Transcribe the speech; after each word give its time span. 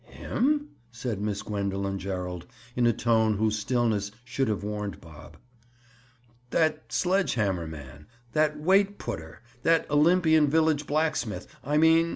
"Him?" 0.07 0.69
said 0.91 1.21
Miss 1.21 1.43
Gwendoline 1.43 1.99
Gerald, 1.99 2.47
in 2.75 2.87
a 2.87 2.91
tone 2.91 3.35
whose 3.37 3.59
stillness 3.59 4.09
should 4.25 4.47
have 4.47 4.63
warned 4.63 4.99
Bob. 4.99 5.37
"That 6.49 6.91
sledge 6.91 7.35
hammer 7.35 7.67
man? 7.67 8.07
That 8.33 8.57
weight 8.59 8.97
putter? 8.97 9.43
That 9.61 9.87
Olympian 9.91 10.47
village 10.47 10.87
blacksmith, 10.87 11.45
I 11.63 11.77
mean? 11.77 12.09